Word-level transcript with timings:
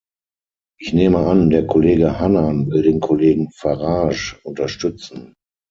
Ich 0.79 0.93
nehme 0.93 1.19
an, 1.27 1.51
der 1.51 1.67
Kollege 1.67 2.17
Hannan 2.19 2.71
will 2.71 2.81
den 2.81 2.99
Kollegen 3.01 3.51
Farage 3.51 4.35
unterstützen. 4.43 5.35